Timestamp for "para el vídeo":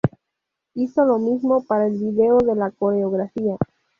1.63-2.39